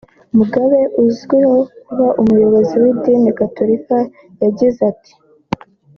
Mugabe 0.37 0.79
uzwiho 1.03 1.57
kuba 1.85 2.07
umuyoboke 2.21 2.75
w’idini 2.83 3.29
Gatulika 3.39 3.97
yagize 4.43 4.79
ati 4.91 5.11